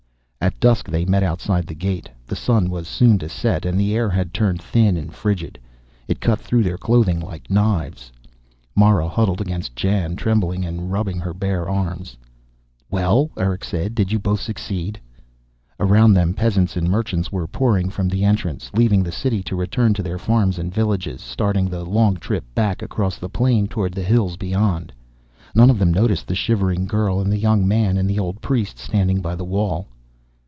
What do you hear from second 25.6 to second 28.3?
of them noticed the shivering girl and the young man and the